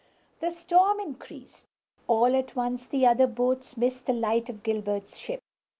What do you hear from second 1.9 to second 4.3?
All at once the other boats missed the